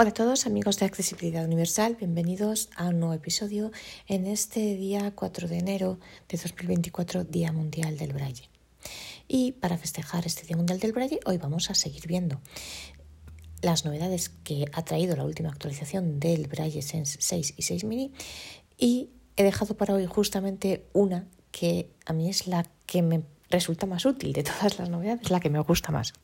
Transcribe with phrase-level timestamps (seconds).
[0.00, 3.70] Hola a todos amigos de Accesibilidad Universal, bienvenidos a un nuevo episodio
[4.08, 8.48] en este día 4 de enero de 2024, Día Mundial del Braille.
[9.28, 12.40] Y para festejar este Día Mundial del Braille, hoy vamos a seguir viendo
[13.60, 18.14] las novedades que ha traído la última actualización del Braille Sense 6 y 6 mini
[18.78, 23.84] y he dejado para hoy justamente una que a mí es la que me resulta
[23.84, 26.14] más útil de todas las novedades, la que me gusta más.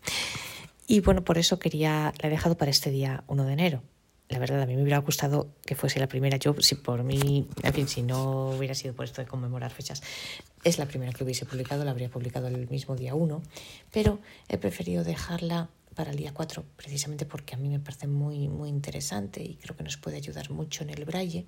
[0.87, 3.83] Y bueno, por eso quería, la he dejado para este día 1 de enero.
[4.29, 6.37] La verdad, a mí me hubiera gustado que fuese la primera.
[6.37, 10.03] Yo, si por mí, en fin, si no hubiera sido por esto de conmemorar fechas,
[10.65, 13.43] es la primera que hubiese publicado, la habría publicado el mismo día 1,
[13.93, 14.19] pero
[14.49, 18.69] he preferido dejarla para el día 4, precisamente porque a mí me parece muy, muy
[18.69, 21.47] interesante y creo que nos puede ayudar mucho en el braille,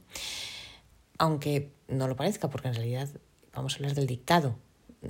[1.19, 3.09] aunque no lo parezca, porque en realidad
[3.53, 4.57] vamos a hablar del dictado,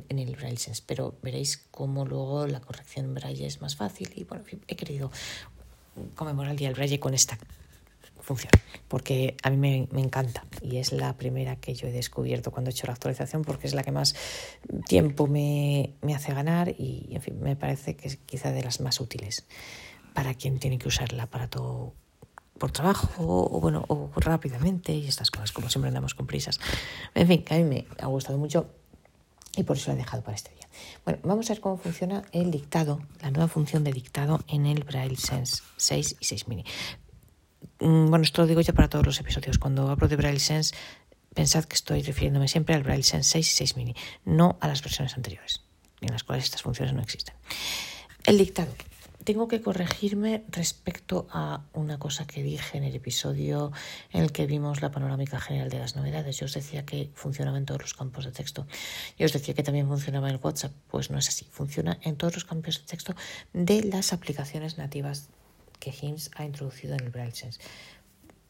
[0.08, 4.12] en el Braille Sense, pero veréis cómo luego la corrección en Braille es más fácil
[4.14, 5.10] y bueno, he querido
[6.14, 7.38] conmemorar el Día del Braille con esta
[8.20, 8.50] función,
[8.88, 12.70] porque a mí me, me, encanta y es la primera que yo he descubierto cuando
[12.70, 14.14] he hecho la actualización porque es la que más
[14.86, 18.80] tiempo me, me hace ganar y en fin, me parece que es quizá de las
[18.80, 19.46] más útiles
[20.12, 21.94] para quien tiene que usar el aparato
[22.58, 26.60] por trabajo o, bueno o rápidamente y estas cosas como siempre andamos con prisas.
[27.14, 28.68] En fin que a mí me ha gustado mucho
[29.58, 30.68] y por eso lo he dejado para este día.
[31.04, 34.84] Bueno, vamos a ver cómo funciona el dictado, la nueva función de dictado en el
[34.84, 36.64] Braille Sense 6 y 6 mini.
[37.80, 39.58] Mm, bueno, esto lo digo ya para todos los episodios.
[39.58, 40.74] Cuando hablo de Braille Sense,
[41.34, 44.80] pensad que estoy refiriéndome siempre al Braille Sense 6 y 6 mini, no a las
[44.80, 45.62] versiones anteriores,
[46.00, 47.34] en las cuales estas funciones no existen.
[48.24, 48.72] El dictado
[49.28, 53.72] tengo que corregirme respecto a una cosa que dije en el episodio
[54.10, 56.38] en el que vimos la panorámica general de las novedades.
[56.38, 58.66] Yo os decía que funcionaba en todos los campos de texto.
[59.18, 60.72] Yo os decía que también funcionaba en WhatsApp.
[60.90, 61.46] Pues no es así.
[61.50, 63.14] Funciona en todos los campos de texto
[63.52, 65.28] de las aplicaciones nativas
[65.78, 67.60] que HIMS ha introducido en el Braille Sense.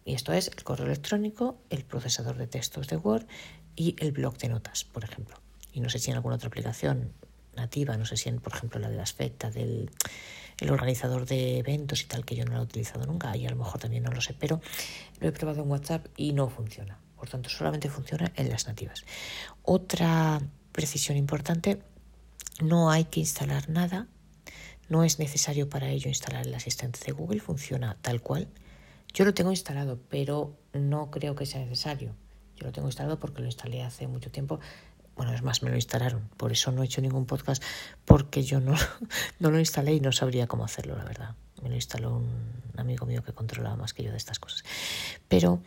[0.04, 3.26] Y esto es el correo electrónico, el procesador de textos de Word
[3.74, 5.40] y el blog de notas, por ejemplo.
[5.72, 7.14] Y no sé si en alguna otra aplicación
[7.56, 9.90] nativa, no sé si en, por ejemplo, la de las FETA, del
[10.60, 13.50] el organizador de eventos y tal, que yo no lo he utilizado nunca, y a
[13.50, 14.60] lo mejor también no lo sé, pero
[15.20, 16.98] lo he probado en WhatsApp y no funciona.
[17.16, 19.04] Por tanto, solamente funciona en las nativas.
[19.62, 20.40] Otra
[20.72, 21.82] precisión importante,
[22.60, 24.06] no hay que instalar nada,
[24.88, 28.48] no es necesario para ello instalar el asistente de Google, funciona tal cual.
[29.12, 32.14] Yo lo tengo instalado, pero no creo que sea necesario.
[32.56, 34.60] Yo lo tengo instalado porque lo instalé hace mucho tiempo
[35.18, 36.30] bueno, es más, me lo instalaron.
[36.36, 37.60] Por eso no he hecho ningún podcast,
[38.04, 38.74] porque yo no,
[39.40, 41.34] no lo instalé y no sabría cómo hacerlo, la verdad.
[41.60, 44.62] Me lo instaló un amigo mío que controlaba más que yo de estas cosas.
[45.26, 45.60] Pero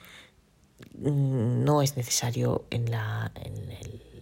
[0.98, 3.34] mm, no es necesario en, la,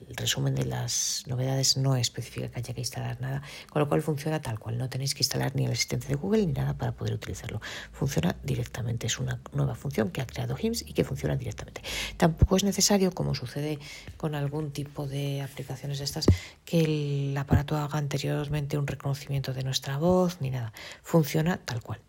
[0.09, 4.01] el resumen de las novedades no especifica que haya que instalar nada, con lo cual
[4.01, 4.77] funciona tal cual.
[4.77, 7.61] No tenéis que instalar ni el asistente de Google ni nada para poder utilizarlo.
[7.91, 9.07] Funciona directamente.
[9.07, 11.81] Es una nueva función que ha creado HIMS y que funciona directamente.
[12.17, 13.79] Tampoco es necesario, como sucede
[14.17, 16.25] con algún tipo de aplicaciones de estas,
[16.65, 20.73] que el aparato haga anteriormente un reconocimiento de nuestra voz ni nada.
[21.03, 22.01] Funciona tal cual.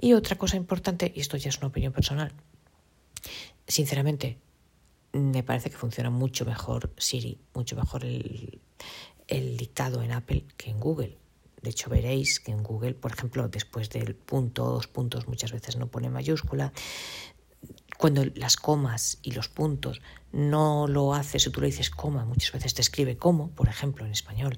[0.00, 2.32] Y otra cosa importante, y esto ya es una opinión personal,
[3.66, 4.38] sinceramente,
[5.18, 8.60] me parece que funciona mucho mejor Siri, mucho mejor el,
[9.56, 11.18] dictado en Apple que en Google.
[11.62, 15.76] De hecho, veréis que en Google, por ejemplo, después del punto, dos puntos, muchas veces
[15.76, 16.72] no pone mayúscula.
[17.98, 20.00] Cuando las comas y los puntos
[20.30, 24.06] no lo haces o tú le dices coma, muchas veces te escribe como, por ejemplo,
[24.06, 24.56] en español.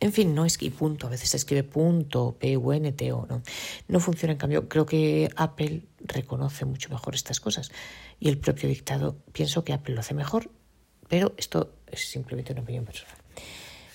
[0.00, 3.12] En fin, no es que punto, a veces te escribe punto, P, U, N, T,
[3.12, 3.40] O, no.
[3.86, 7.70] No funciona, en cambio, creo que Apple reconoce mucho mejor estas cosas
[8.18, 10.50] y el propio dictado, pienso que Apple lo hace mejor,
[11.08, 13.16] pero esto es simplemente una opinión personal.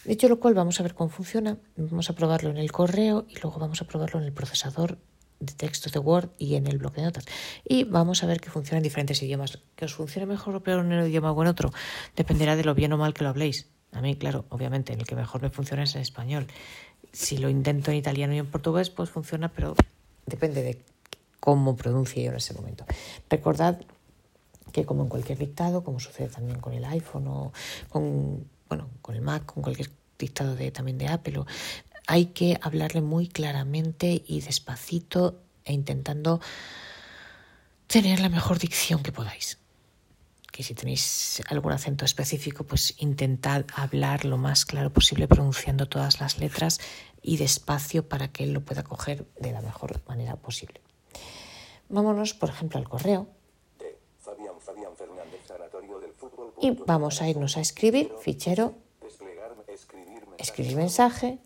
[0.05, 3.35] Dicho lo cual, vamos a ver cómo funciona, vamos a probarlo en el correo y
[3.41, 4.97] luego vamos a probarlo en el procesador
[5.39, 7.25] de textos de Word y en el bloque de notas.
[7.63, 9.59] Y vamos a ver que funciona en diferentes idiomas.
[9.75, 11.71] Que os funcione mejor o peor en un idioma o en otro
[12.15, 13.67] dependerá de lo bien o mal que lo habléis.
[13.91, 16.47] A mí, claro, obviamente, el que mejor me funciona es en español.
[17.13, 19.75] Si lo intento en italiano y en portugués, pues funciona, pero
[20.25, 20.81] depende de
[21.39, 22.85] cómo pronuncie yo en ese momento.
[23.29, 23.79] Recordad
[24.71, 27.53] que como en cualquier dictado, como sucede también con el iPhone o
[27.89, 31.41] con, bueno, con el Mac, con cualquier dictado de, también de Apple,
[32.07, 36.39] hay que hablarle muy claramente y despacito e intentando
[37.87, 39.59] tener la mejor dicción que podáis.
[40.51, 46.19] Que si tenéis algún acento específico, pues intentad hablar lo más claro posible pronunciando todas
[46.19, 46.79] las letras
[47.21, 50.81] y despacio para que él lo pueda coger de la mejor manera posible.
[51.89, 53.27] Vámonos, por ejemplo, al correo.
[56.61, 58.75] Y vamos a irnos a escribir, fichero,
[60.39, 61.39] escribir mensaje,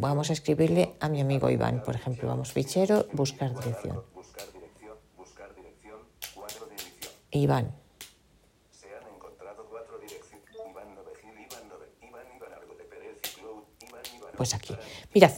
[0.00, 4.02] vamos a escribirle a mi amigo Iván, por ejemplo, vamos fichero, buscar dirección.
[7.30, 7.74] Iván.
[14.36, 14.76] Pues aquí.
[15.12, 15.32] Mirad,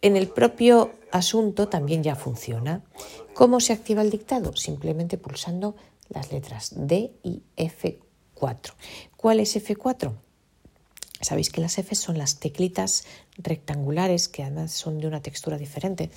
[0.00, 2.84] en el propio asunto también ya funciona.
[3.34, 4.54] ¿Cómo se activa el dictado?
[4.56, 5.74] Simplemente pulsando
[6.08, 8.74] las letras D y F4.
[9.16, 10.12] ¿Cuál es F4?
[11.20, 13.04] Sabéis que las F son las teclitas
[13.36, 16.10] rectangulares, que además son de una textura diferente,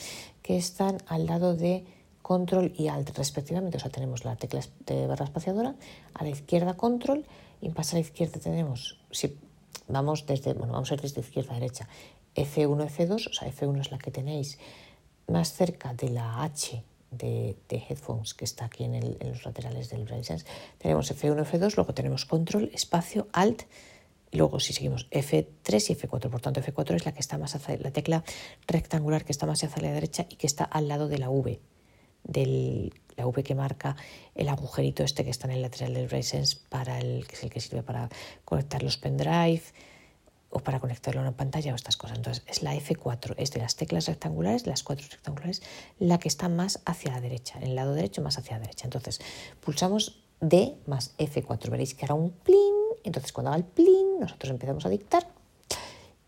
[0.44, 1.86] que están al lado de
[2.22, 3.78] control y alt respectivamente.
[3.78, 5.76] O sea, tenemos la tecla de barra espaciadora,
[6.14, 7.26] a la izquierda control
[7.62, 9.38] y pasa a la izquierda tenemos, si
[9.88, 11.88] vamos desde, bueno, vamos a ir desde izquierda a derecha,
[12.36, 14.58] F1, F2, o sea, F1 es la que tenéis
[15.28, 20.38] más cerca de la H de, headphones que está aquí en, los laterales del Braille
[20.78, 23.64] Tenemos F1, F2, luego tenemos control, espacio, alt,
[24.32, 27.78] luego si seguimos F3 y F4, por tanto F4 es la que está más hacia
[27.78, 28.24] la tecla
[28.68, 31.60] rectangular que está más hacia la derecha y que está al lado de la V,
[32.24, 33.96] de la V que marca
[34.36, 37.50] el agujerito este que está en el lateral del RaceSense para el que es el
[37.50, 38.10] que sirve para
[38.46, 39.64] conectar los pendrive
[40.50, 42.18] o para conectarlo a una pantalla o estas cosas.
[42.18, 45.62] Entonces es la F4, es de las teclas rectangulares, las cuatro rectangulares,
[45.98, 48.86] la que está más hacia la derecha, en el lado derecho más hacia la derecha.
[48.86, 49.22] Entonces
[49.62, 54.52] pulsamos D más F4, veréis que hará un plin entonces, cuando haga el plin, nosotros
[54.52, 55.28] empezamos a dictar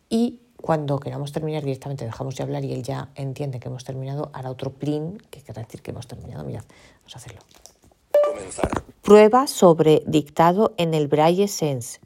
[0.09, 4.29] y cuando queramos terminar directamente dejamos de hablar y él ya entiende que hemos terminado,
[4.33, 6.43] hará otro plin, que quiere decir que hemos terminado.
[6.43, 6.63] Mirad,
[6.99, 7.41] vamos a hacerlo.
[8.29, 8.83] Comenzar.
[9.01, 11.99] Prueba sobre dictado en el Braille Sense.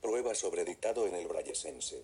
[0.00, 2.02] Prueba sobre dictado en el Braille Sense.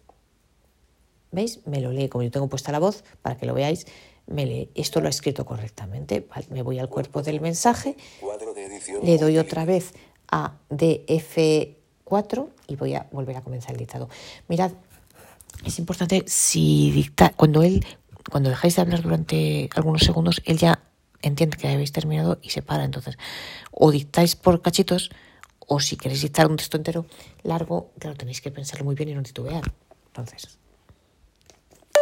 [1.32, 1.66] ¿Veis?
[1.66, 3.86] Me lo lee, como yo tengo puesta la voz, para que lo veáis,
[4.26, 4.70] me lee.
[4.74, 6.20] Esto lo ha escrito correctamente.
[6.20, 9.04] Vale, me voy al cuerpo del mensaje, Cuadro de edición.
[9.04, 9.92] le doy otra vez
[10.30, 10.58] a
[12.10, 14.08] DF4 y voy a volver a comenzar el dictado.
[14.48, 14.72] Mirad,
[15.64, 17.84] es importante si dicta, cuando él,
[18.30, 20.82] cuando dejáis de hablar durante algunos segundos, él ya
[21.22, 22.84] entiende que habéis terminado y se para.
[22.84, 23.16] Entonces,
[23.70, 25.10] o dictáis por cachitos,
[25.66, 27.06] o si queréis dictar un texto entero
[27.42, 29.72] largo, claro, tenéis que pensarlo muy bien y no titubear.
[30.08, 30.58] Entonces,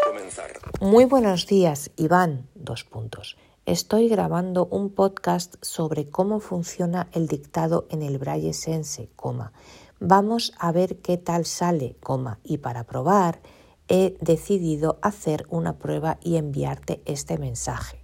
[0.06, 0.52] Comenzar.
[0.80, 2.48] muy buenos días, Iván.
[2.54, 3.36] Dos puntos.
[3.66, 9.52] Estoy grabando un podcast sobre cómo funciona el dictado en el Braille Sense, coma.
[10.00, 12.38] Vamos a ver qué tal sale, coma.
[12.44, 13.40] Y para probar,
[13.88, 17.98] he decidido hacer una prueba y enviarte este mensaje.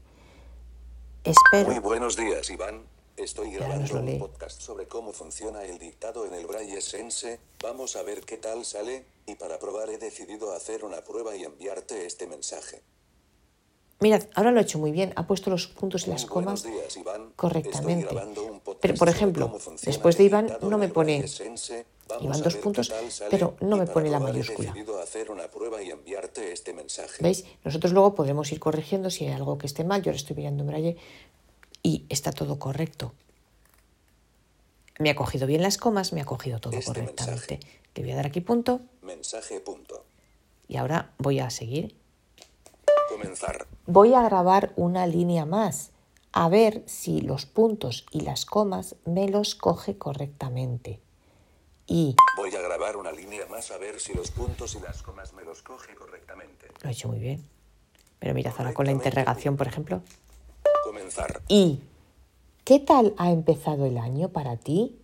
[1.22, 1.70] Espero.
[1.70, 2.82] Muy buenos días, Iván.
[3.16, 7.38] Estoy grabando un podcast sobre cómo funciona el dictado en el Braille Sense.
[7.62, 9.06] Vamos a ver qué tal sale.
[9.26, 12.82] Y para probar he decidido hacer una prueba y enviarte este mensaje.
[14.04, 15.14] Mirad, ahora lo ha hecho muy bien.
[15.16, 17.32] Ha puesto los puntos y las comas buenos días, Iván.
[17.36, 18.14] correctamente.
[18.82, 21.24] Pero, por ejemplo, después de Iván no me pone
[22.20, 22.92] Iván dos puntos,
[23.30, 24.74] pero no me pone la mayúscula.
[26.52, 27.22] este mensaje.
[27.22, 27.46] ¿Veis?
[27.64, 30.02] Nosotros luego podemos ir corrigiendo si hay algo que esté mal.
[30.02, 30.96] Yo ahora estoy mirando en braille
[31.82, 33.14] y está todo correcto.
[34.98, 37.54] Me ha cogido bien las comas, me ha cogido todo Este correctamente.
[37.54, 37.60] mensaje.
[37.94, 40.04] Le voy a dar aquí punto Mensaje punto.
[40.68, 42.03] y ahora voy a seguir.
[43.08, 43.66] Comenzar.
[43.86, 45.92] Voy a grabar una línea más
[46.32, 51.00] a ver si los puntos y las comas me los coge correctamente.
[51.86, 55.32] Y Voy a grabar una línea más a ver si los puntos y las comas
[55.34, 56.68] me los coge correctamente.
[56.82, 57.46] lo he hecho muy bien.
[58.18, 60.02] Pero mirad ahora con la interrogación, por ejemplo.
[60.82, 61.42] Comenzar.
[61.48, 61.80] ¿Y
[62.64, 64.98] qué tal ha empezado el año para ti?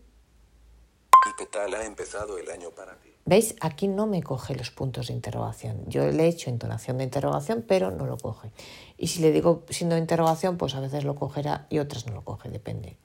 [1.30, 3.10] ¿Y qué tal ha empezado el año para ti?
[3.30, 3.54] ¿Veis?
[3.60, 5.84] Aquí no me coge los puntos de interrogación.
[5.87, 8.50] Yo le he hecho entonación de interrogación, pero no lo coge.
[8.99, 12.12] Y si le digo signo de interrogación, pues a veces lo cogerá y otras no
[12.12, 12.96] lo coge, depende.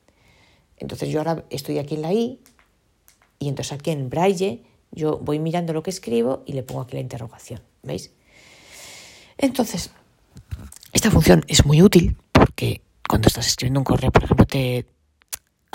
[0.77, 2.41] Entonces yo ahora estoy aquí en la I
[3.37, 6.95] y entonces aquí en braille yo voy mirando lo que escribo y le pongo aquí
[6.95, 7.61] la interrogación.
[7.83, 8.11] ¿Veis?
[9.37, 9.91] Entonces,
[10.91, 14.87] esta función es muy útil porque cuando estás escribiendo un correo, por ejemplo, te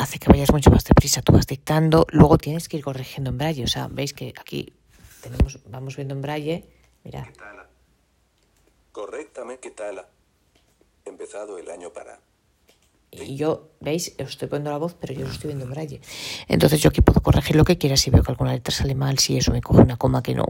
[0.00, 1.22] hace que vayas mucho más deprisa.
[1.22, 3.64] Tú vas dictando, luego tienes que ir corrigiendo en braille.
[3.64, 4.72] O sea, veis que aquí
[5.22, 6.64] tenemos, vamos viendo en braille.
[7.04, 7.26] Mirad.
[8.92, 10.06] Correctamente, ¿qué tal?
[11.04, 12.18] Empezado el año para.
[13.12, 16.00] Y yo, veis, os estoy poniendo la voz, pero yo lo estoy viendo en braille.
[16.48, 19.18] Entonces yo aquí puedo corregir lo que quiera si veo que alguna letra sale mal,
[19.18, 20.44] si eso me coge una coma que no,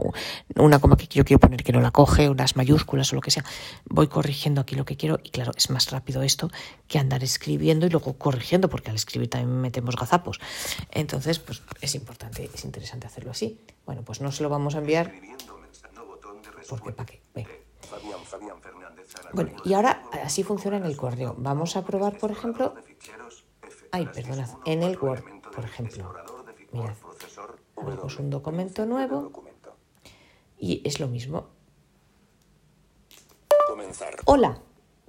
[0.55, 3.31] una coma que yo quiero poner que no la coge, unas mayúsculas o lo que
[3.31, 3.43] sea.
[3.85, 6.51] Voy corrigiendo aquí lo que quiero y claro, es más rápido esto
[6.87, 10.39] que andar escribiendo y luego corrigiendo, porque al escribir también metemos gazapos.
[10.91, 13.59] Entonces, pues es importante, es interesante hacerlo así.
[13.85, 15.11] Bueno, pues no se lo vamos a enviar
[16.77, 17.21] porque para qué.
[17.33, 17.60] Venga.
[19.33, 21.35] Bueno, y ahora así funciona en el correo.
[21.37, 22.75] Vamos a probar, por ejemplo,
[23.91, 26.13] Ay, perdonad, 1, en el Word, por ejemplo.
[26.71, 26.95] Mirad.
[27.75, 29.31] Abrimos un documento nuevo.
[30.57, 31.47] y es lo mismo.
[34.25, 34.61] Hola,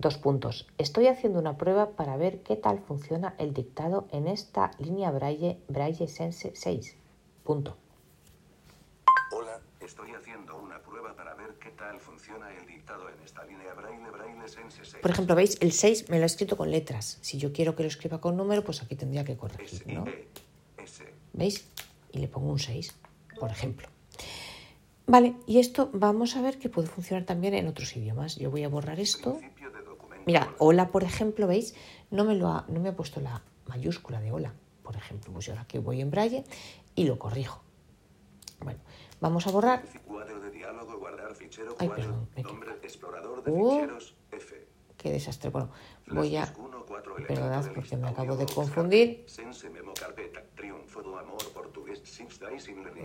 [0.02, 0.66] Dos puntos.
[0.78, 5.60] Estoy haciendo una prueba para ver qué tal funciona el dictado en esta línea Braille,
[5.68, 6.96] Braille Sense 6.
[7.44, 7.76] Punto.
[9.84, 14.10] Estoy haciendo una prueba para ver qué tal funciona el dictado en esta línea Braille
[14.10, 15.02] Braille Sense 6.
[15.02, 15.58] Por ejemplo, ¿veis?
[15.60, 17.18] El 6 me lo ha escrito con letras.
[17.20, 20.04] Si yo quiero que lo escriba con número, pues aquí tendría que corregir, ¿no?
[20.78, 21.04] S.
[21.32, 21.66] ¿Veis?
[22.12, 22.94] Y le pongo un 6,
[23.40, 23.88] por ejemplo.
[25.06, 28.36] Vale, y esto vamos a ver que puede funcionar también en otros idiomas.
[28.36, 29.40] Yo voy a borrar esto.
[30.26, 31.74] Mira, hola, por ejemplo, ¿veis?
[32.10, 35.32] No me, lo ha, no me ha puesto la mayúscula de hola, por ejemplo.
[35.32, 36.44] Pues yo ahora que voy en braille
[36.94, 37.64] y lo corrijo.
[38.60, 38.78] Bueno,
[39.22, 39.82] vamos a borrar.
[40.06, 43.80] Cuadro de diálogo, guardar fichero, Ay, perdón, nombre, explorador de Oh.
[43.80, 44.66] ficheros, F.
[44.98, 45.50] Qué desastre.
[45.50, 45.70] Bueno,
[46.08, 46.52] voy a...
[47.26, 49.24] Perdonad porque me acabo de confundir.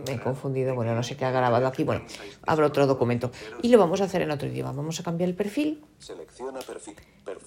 [0.06, 1.84] Me he confundido, bueno, no sé qué ha grabado aquí.
[1.84, 2.04] Bueno,
[2.46, 3.30] abro otro documento
[3.62, 4.72] y lo vamos a hacer en otro idioma.
[4.72, 5.84] Vamos a cambiar el perfil.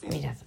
[0.10, 0.38] Mirad,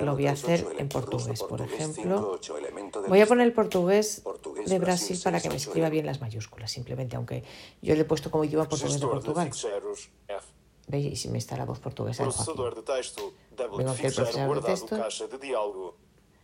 [0.00, 2.38] lo voy a 38, hacer en portugués, por ejemplo.
[2.38, 4.22] 58, elemento de Voy a poner el Portugués,
[4.66, 7.42] de Brasil, para que me 68, escriba bien las mayúsculas, simplemente, aunque
[7.82, 9.50] yo le he puesto como idioma portugués de Portugal.
[10.88, 11.06] ¿Veis?
[11.06, 14.96] Y si me está la voz portuguesa Vengo aquí ficheiro procesador de texto.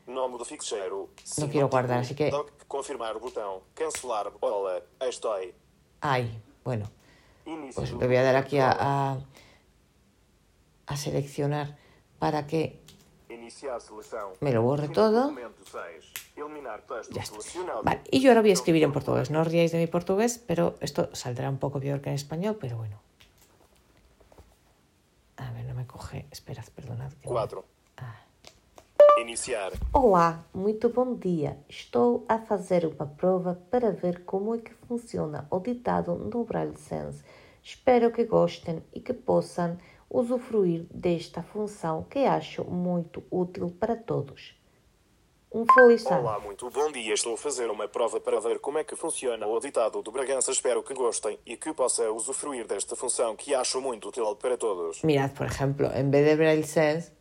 [0.07, 1.09] Nome do ficheiro.
[1.39, 2.31] No quiero guardar, así que-
[2.69, 3.63] confirmar botão.
[3.75, 4.33] Cancelar.
[4.41, 5.53] Hola, estoy.
[6.01, 6.89] Ay, bueno,
[7.75, 9.19] pues le voy a dar aquí a,
[10.87, 11.77] a seleccionar
[12.21, 12.81] para que
[13.47, 14.33] Iniciar seleção.
[14.41, 15.23] me lo do todo.
[15.23, 16.13] documento 6.
[16.37, 17.81] Eliminar texto Ya está.
[17.85, 19.31] Vale, y yo ahora voy a escribir en portugués.
[19.31, 22.57] No os riáis de mi portugués, pero esto saldrá un poco peor que en español,
[22.61, 22.99] pero bueno.
[25.37, 26.27] A ver, no me coge.
[26.33, 27.13] Esperad, perdonad.
[27.13, 27.65] que 4.
[27.99, 28.19] Ah.
[29.23, 29.71] Iniciar.
[29.93, 31.57] Olá, muito bom dia.
[31.69, 36.77] Estou a fazer uma prova para ver como é que funciona o ditado no Braille
[36.77, 37.23] Sense.
[37.63, 39.79] Espero que gostem e que possam
[40.11, 44.55] usufruir desta função que acho muito útil para todos.
[45.53, 46.23] Um feliz ano.
[46.23, 47.15] Olá, muito bom dia.
[47.15, 50.51] Estou a fazer uma prova para ver como é que funciona o ditado do Bragança.
[50.51, 55.03] Espero que gostem e que possa usufruir desta função que acho muito útil para todos.
[55.03, 57.13] Mirad, por ejemplo, en vez de Braille Sense,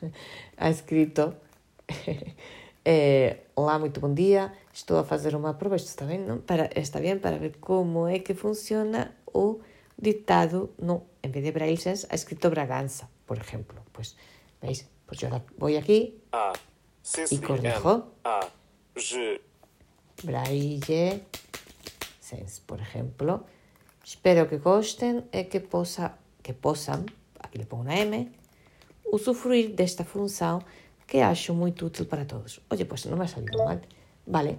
[0.58, 1.34] ha escrito:
[2.84, 4.52] eh, Olá, muito bom dia.
[4.72, 5.76] Estou a fazer uma prova.
[5.76, 6.38] Isto está bem, não?
[6.40, 9.60] Para, está bien para ver como é que funciona o
[9.96, 10.72] ditado.
[10.78, 13.82] No, en vez de Braille Sense, ha escrito Braganza, por ejemplo.
[13.92, 14.16] Pues,
[14.60, 14.88] ¿veis?
[15.06, 16.22] Pues yo voy aquí,
[17.30, 18.12] Y corrijo.
[20.22, 21.22] Braille
[22.20, 23.44] Sense, por ejemplo.
[24.04, 27.06] Espero que gosten e que, posa, que possam,
[27.38, 28.28] aquí le pongo una M,
[29.12, 30.62] usufruir desta função
[31.06, 32.60] que acho muito útil para todos.
[32.70, 33.80] Oye, pues no me ha salido mal.
[34.26, 34.58] Vale.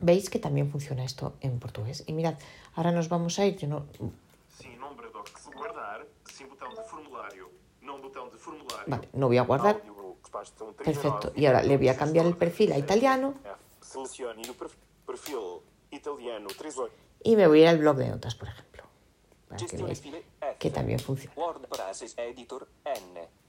[0.00, 2.04] ¿Veis que también funciona esto en portugués?
[2.06, 2.38] Y mirad,
[2.74, 3.56] ahora nos vamos a ir.
[3.56, 3.86] Yo no...
[8.86, 9.82] Vale, no voy a guardar.
[9.86, 9.96] Um
[10.76, 11.30] Perfecto.
[11.32, 13.54] 39, Y ahora le voy a cambiar el perfil a italiano F.
[13.80, 15.38] Selecione o perf- perfil
[15.90, 16.92] italiano 38.
[17.24, 18.82] y me voy a ir al blog de notas, por ejemplo.
[19.48, 20.02] Para que veáis
[20.58, 21.34] que también funciona.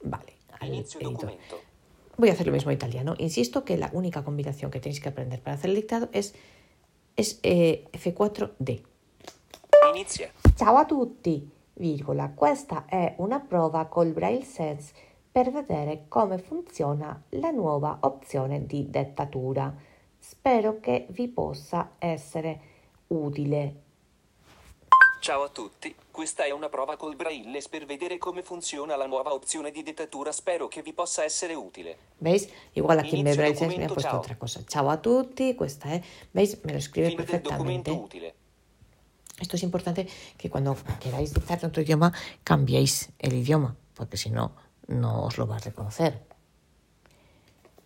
[0.02, 1.32] Vale, al editor.
[2.18, 3.16] Voy a hacer lo mismo en italiano.
[3.18, 6.34] Insisto que la única combinación que tenéis que aprender para hacer el dictado es,
[7.16, 8.84] es eh, F4D.
[9.94, 10.32] Inizia.
[10.56, 11.48] Ciao a tutti,
[11.78, 12.32] virgola.
[12.34, 14.94] Questa è una prova col Braille Sense
[15.32, 19.74] per vedere come funziona la nuova opzione di dettatura.
[20.18, 22.60] Spero che vi possa essere
[23.08, 23.82] utile.
[25.20, 29.34] Ciao a tutti, questa è una prova col Braille per vedere come funziona la nuova
[29.34, 30.32] opzione di dettatura.
[30.32, 31.98] Spero che vi possa essere utile.
[32.20, 32.48] ¿Veis?
[32.74, 34.20] Igual aquí en Inicio Braille Sense me ha puesto ciao.
[34.20, 34.64] otra cosa.
[34.66, 36.02] Ciao a tutti, questa è.
[36.32, 36.60] ¿Veis?
[36.64, 38.36] Me lo escribe Fine del documento utile.
[39.40, 42.12] Esto es importante que cuando queráis dictar en otro idioma
[42.44, 44.56] cambiéis el idioma, porque si no,
[44.88, 46.26] no os lo va a reconocer.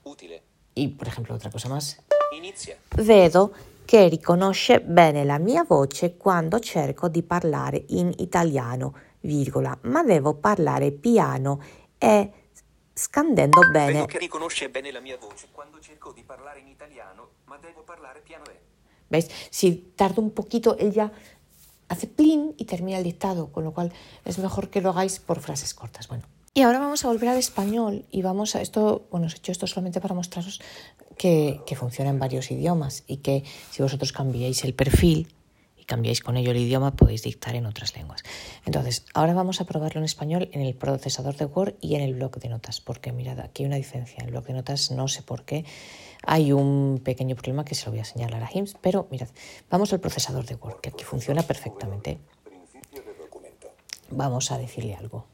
[0.04, 0.44] Utile.
[0.74, 2.00] Y, por ejemplo, otra cosa más.
[2.32, 2.78] Inizia.
[2.96, 3.52] Vedo
[3.86, 10.36] che riconosce bene la mia voce quando cerco di parlare in italiano, virgola, ma devo
[10.36, 11.62] parlare piano
[11.98, 12.32] e
[12.94, 13.92] scandendo bene.
[13.92, 17.84] Vedo che riconosce bene la mia voce quando cerco di parlare in italiano, ma devo
[17.84, 18.60] parlare piano e.
[19.10, 19.28] ¿Veis?
[19.50, 21.12] Si tardo un poquito, él ya
[21.92, 23.92] hace plin y termina el dictado, con lo cual
[24.24, 26.08] es mejor que lo hagáis por frases cortas.
[26.08, 26.24] Bueno.
[26.54, 29.52] Y ahora vamos a volver al español y vamos a esto, bueno, os he hecho
[29.52, 30.62] esto solamente para mostraros
[31.18, 35.28] que, que funciona en varios idiomas y que si vosotros cambiáis el perfil
[35.82, 38.22] y cambiáis con ello el idioma, podéis dictar en otras lenguas.
[38.66, 42.14] Entonces, ahora vamos a probarlo en español en el procesador de Word y en el
[42.14, 44.18] bloc de notas, porque mirad, aquí hay una diferencia.
[44.20, 45.66] En el bloc de notas no sé por qué
[46.24, 49.30] hay un pequeño problema que se lo voy a señalar a Hims, pero mirad,
[49.72, 52.20] vamos al procesador de Word, que aquí funciona perfectamente.
[54.12, 55.26] Vamos a decirle algo.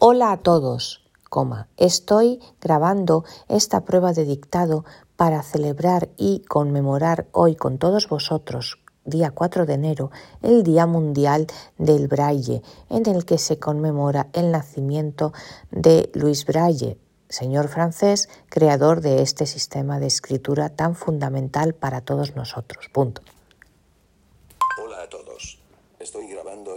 [0.00, 1.68] Hola a todos, coma.
[1.76, 4.84] Estoy grabando esta prueba de dictado
[5.16, 10.10] para celebrar y conmemorar hoy con todos vosotros, día 4 de enero,
[10.42, 11.46] el Día Mundial
[11.78, 15.32] del Braille, en el que se conmemora el nacimiento
[15.70, 22.34] de Luis Braille, señor francés, creador de este sistema de escritura tan fundamental para todos
[22.34, 22.88] nosotros.
[22.92, 23.22] Punto.
[24.82, 25.58] Hola a todos.
[25.98, 26.76] Estoy grabando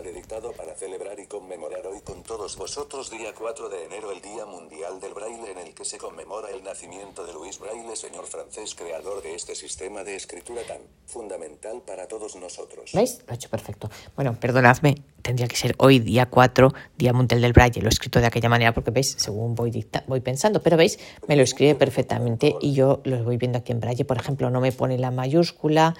[0.00, 3.84] esta prueba de dictado para celebrar y conmemorar hoy con todos vosotros día 4 de
[3.84, 7.58] enero el Día Mundial del Braille en el que se conmemora el nacimiento de Luis
[7.58, 12.92] Braille, señor francés creador de este sistema de escritura tan fundamental para todos nosotros.
[12.94, 13.20] ¿Veis?
[13.26, 13.90] Lo he hecho perfecto.
[14.16, 17.82] Bueno, perdonadme, tendría que ser hoy día 4, Día Mundial del Braille.
[17.82, 19.16] Lo he escrito de aquella manera porque, ¿veis?
[19.18, 20.98] Según voy, dicta voy pensando, pero, ¿veis?
[21.28, 24.04] Me lo escribe perfectamente y yo lo voy viendo aquí en Braille.
[24.04, 25.94] Por ejemplo, no me pone la mayúscula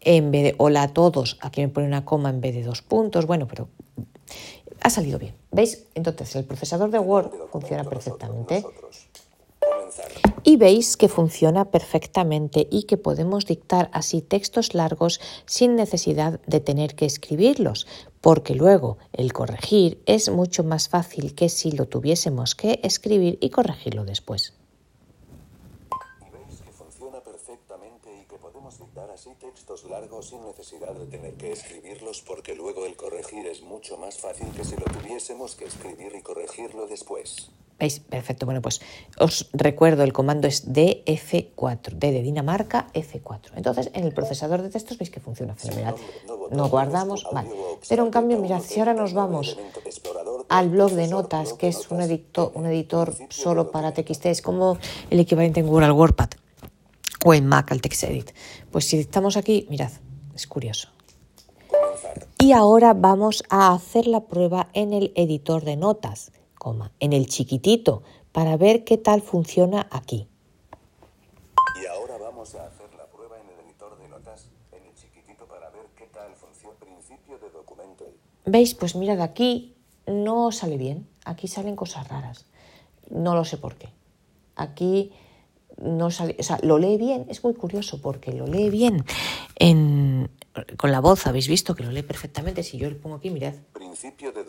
[0.00, 2.82] en vez de hola a todos, aquí me pone una coma en vez de dos
[2.82, 3.26] puntos.
[3.26, 3.68] Bueno, pero
[4.82, 5.34] ha salido bien.
[5.50, 5.86] ¿Veis?
[5.94, 8.64] Entonces, el procesador de Word funciona perfectamente.
[10.42, 16.60] Y veis que funciona perfectamente y que podemos dictar así textos largos sin necesidad de
[16.60, 17.86] tener que escribirlos,
[18.20, 23.50] porque luego el corregir es mucho más fácil que si lo tuviésemos que escribir y
[23.50, 24.54] corregirlo después.
[26.20, 28.38] Y veis que funciona perfectamente y que
[28.70, 33.46] podemos dictar así textos largos sin necesidad de tener que escribirlos porque luego el corregir
[33.46, 37.50] es mucho más fácil que si lo tuviésemos que escribir y corregirlo después.
[37.78, 38.00] ¿Veis?
[38.00, 38.44] Perfecto.
[38.44, 38.80] Bueno, pues
[39.18, 43.52] os recuerdo, el comando es DF4, D de Dinamarca, F4.
[43.56, 45.94] Entonces, en el procesador de textos veis que funciona fenomenal.
[46.50, 47.48] No guardamos, vale.
[47.88, 49.58] Pero en cambio, mirad, si ahora nos vamos
[50.50, 54.76] al blog de notas, que es un editor, un editor solo para TXT, es como
[55.08, 56.39] el equivalente en Google al WordPad
[57.24, 58.30] o en Mac al TextEdit.
[58.70, 59.90] Pues si dictamos aquí, mirad,
[60.34, 60.88] es curioso.
[62.38, 67.26] Y ahora vamos a hacer la prueba en el editor de notas, coma, en el
[67.26, 70.26] chiquitito, para ver qué tal funciona aquí.
[71.80, 75.46] Y ahora vamos a hacer la prueba en el editor de notas, en el chiquitito
[75.46, 78.06] para ver qué tal funciona principio de documento.
[78.46, 78.74] ¿Veis?
[78.74, 81.08] Pues mirad, aquí no sale bien.
[81.24, 82.46] Aquí salen cosas raras.
[83.10, 83.88] No lo sé por qué.
[84.56, 85.12] Aquí
[85.80, 89.04] no sale, o sea, lo lee bien, es muy curioso porque lo lee bien
[89.56, 90.30] en,
[90.76, 92.62] con la voz, habéis visto que lo lee perfectamente.
[92.62, 93.54] Si yo le pongo aquí, mirad.
[93.72, 94.42] Principio de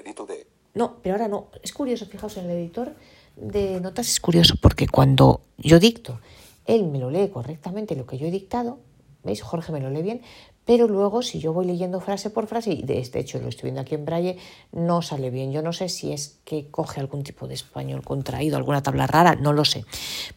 [0.00, 0.46] edito de.
[0.74, 1.48] No, pero ahora no.
[1.62, 2.94] Es curioso, fijaos, en el editor
[3.36, 6.20] de notas es curioso porque cuando yo dicto,
[6.66, 8.78] él me lo lee correctamente lo que yo he dictado,
[9.22, 9.42] ¿veis?
[9.42, 10.22] Jorge me lo lee bien,
[10.68, 13.68] pero luego si yo voy leyendo frase por frase, y de este hecho lo estoy
[13.68, 14.36] viendo aquí en Braille,
[14.70, 15.50] no sale bien.
[15.50, 19.34] Yo no sé si es que coge algún tipo de español contraído, alguna tabla rara,
[19.34, 19.86] no lo sé.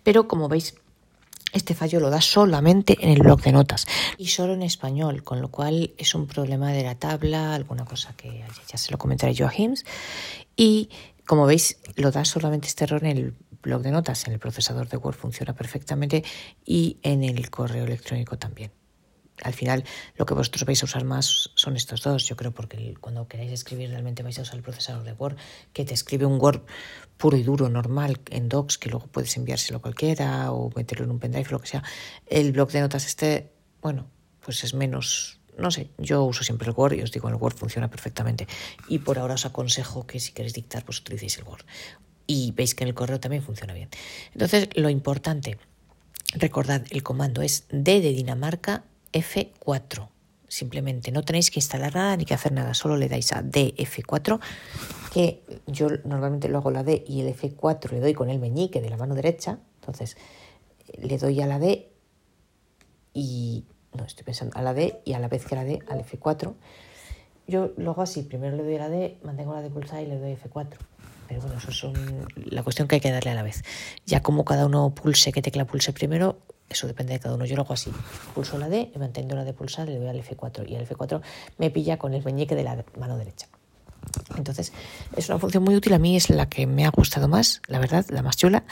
[0.03, 0.75] Pero como veis,
[1.51, 3.85] este fallo lo da solamente en el bloc de notas
[4.17, 8.13] y solo en español, con lo cual es un problema de la tabla, alguna cosa
[8.15, 9.83] que ya se lo comentaré yo a Hims.
[10.55, 10.87] Y
[11.25, 14.87] como veis, lo da solamente este error en el bloc de notas, en el procesador
[14.87, 16.23] de Word funciona perfectamente
[16.63, 18.71] y en el correo electrónico también.
[19.41, 19.84] Al final,
[20.15, 23.51] lo que vosotros vais a usar más son estos dos, yo creo, porque cuando queráis
[23.51, 25.36] escribir realmente vais a usar el procesador de Word,
[25.73, 26.62] que te escribe un Word
[27.17, 31.12] puro y duro, normal, en docs, que luego puedes enviárselo a cualquiera o meterlo en
[31.12, 31.84] un pendrive, lo que sea.
[32.27, 33.51] El bloc de notas este,
[33.82, 34.08] bueno,
[34.43, 37.56] pues es menos, no sé, yo uso siempre el Word y os digo, el Word
[37.56, 38.47] funciona perfectamente.
[38.88, 41.65] Y por ahora os aconsejo que si queréis dictar, pues utilicéis el Word.
[42.27, 43.89] Y veis que en el correo también funciona bien.
[44.34, 45.58] Entonces, lo importante,
[46.34, 50.10] recordad, el comando es D de Dinamarca F4.
[50.47, 54.39] Simplemente no tenéis que instalar nada ni que hacer nada, solo le dais a DF4,
[55.13, 58.82] que yo normalmente lo hago la D y el F4 le doy con el meñique
[58.82, 59.60] de la mano derecha.
[59.80, 60.17] Entonces,
[60.97, 61.89] le doy a la D
[63.13, 63.63] y.
[63.93, 66.54] No, estoy pensando a la D y a la vez que la D al F4.
[67.47, 70.08] Yo lo hago así: primero le doy a la D, mantengo la D pulsada y
[70.08, 70.76] le doy F4.
[71.28, 73.63] Pero bueno, eso es la cuestión que hay que darle a la vez.
[74.06, 76.39] Ya como cada uno pulse, qué tecla pulse primero,
[76.71, 77.45] eso depende de cada uno.
[77.45, 77.91] Yo lo hago así.
[78.34, 80.67] Pulso la D, mantengo la D pulsada le doy al F4.
[80.67, 81.21] Y el F4
[81.57, 83.47] me pilla con el meñique de la mano derecha.
[84.35, 84.73] Entonces,
[85.15, 85.93] es una función muy útil.
[85.93, 88.63] A mí es la que me ha gustado más, la verdad, la más chula,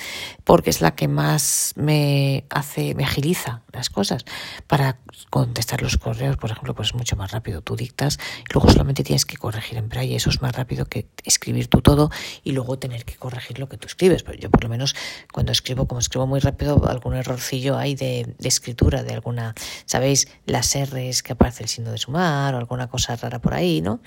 [0.44, 4.26] porque es la que más me hace, me agiliza las cosas.
[4.68, 4.98] Para
[5.30, 7.62] contestar los correos, por ejemplo, pues es mucho más rápido.
[7.62, 10.16] Tú dictas y luego solamente tienes que corregir en braille.
[10.16, 12.10] Eso es más rápido que escribir tú todo
[12.44, 14.24] y luego tener que corregir lo que tú escribes.
[14.24, 14.96] Pero yo, por lo menos,
[15.32, 19.54] cuando escribo, como escribo muy rápido, algún errorcillo hay de, de escritura, de alguna,
[19.86, 20.28] ¿sabéis?
[20.46, 24.00] Las R's que aparece el signo de sumar o alguna cosa rara por ahí, ¿no?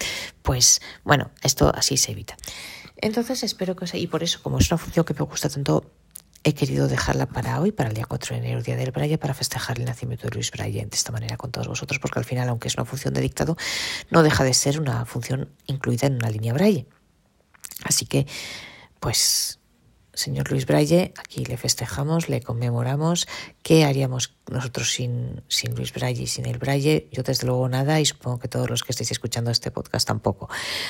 [0.42, 1.11] Pues, bueno,
[1.42, 2.36] esto así se evita.
[2.96, 3.94] Entonces espero que os...
[3.94, 5.90] Y por eso, como es una función que me gusta tanto,
[6.44, 9.34] he querido dejarla para hoy, para el día 4 de enero, Día del Braille, para
[9.34, 12.48] festejar el nacimiento de Luis Braille de esta manera con todos vosotros, porque al final,
[12.48, 13.56] aunque es una función de dictado,
[14.10, 16.86] no deja de ser una función incluida en una línea Braille.
[17.84, 18.26] Así que,
[19.00, 19.60] pues
[20.14, 23.26] señor Luis Braille, aquí le festejamos, le conmemoramos.
[23.62, 27.08] ¿Qué haríamos nosotros sin, sin Luis Braille y sin el Braille?
[27.12, 30.48] Yo desde luego nada y supongo que todos los que estéis escuchando este podcast tampoco.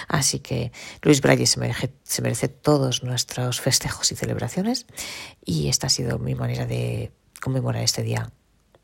[0.09, 4.87] Así que Luis Braille se merece, se merece todos nuestros festejos y celebraciones
[5.45, 8.33] y esta ha sido mi manera de conmemorar este día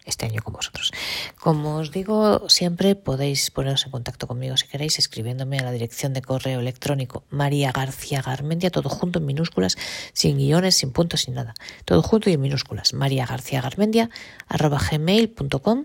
[0.08, 0.92] este año con vosotros.
[1.38, 6.14] Como os digo, siempre podéis poneros en contacto conmigo si queréis escribiéndome a la dirección
[6.14, 9.76] de correo electrónico María García Garmendia, todo junto en minúsculas,
[10.12, 11.54] sin guiones, sin puntos, sin nada.
[11.84, 12.94] Todo junto y en minúsculas.
[12.94, 14.10] María García Garmendia,
[14.48, 15.84] arroba gmail.com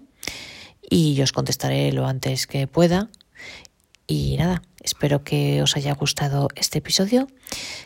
[0.90, 3.10] y yo os contestaré lo antes que pueda.
[4.06, 7.28] Y nada, espero que os haya gustado este episodio.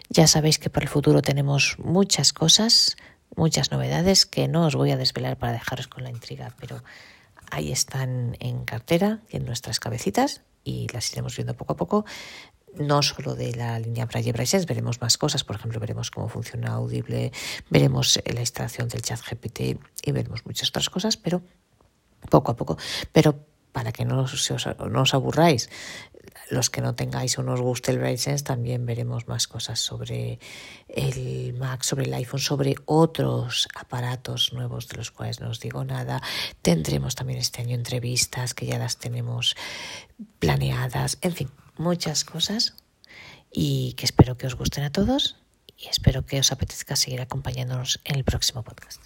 [0.10, 2.98] Ya sabéis que para el futuro tenemos muchas cosas
[3.38, 6.84] muchas novedades que no os voy a desvelar para dejaros con la intriga, pero
[7.50, 12.06] ahí están en cartera en nuestras cabecitas y las iremos viendo poco a poco.
[12.76, 16.74] No solo de la línea Braille Braille, veremos más cosas, por ejemplo, veremos cómo funciona
[16.74, 17.32] Audible,
[17.70, 21.42] veremos la instalación del chat GPT y veremos muchas otras cosas, pero
[22.30, 22.78] poco a poco.
[23.14, 24.52] Pero para que no os,
[24.90, 25.70] no os aburráis,
[26.50, 30.40] los que no tengáis o no os guste el Braille también veremos más cosas sobre
[30.88, 35.84] el Mac, sobre el iPhone, sobre otros aparatos nuevos de los cuales no os digo
[35.84, 36.22] nada.
[36.62, 39.56] Tendremos también este año entrevistas que ya las tenemos
[40.40, 42.76] planeadas, en fin, muchas cosas
[43.52, 45.38] y que espero que os gusten a todos
[45.78, 49.02] y espero que os apetezca seguir acompañándonos en el próximo podcast.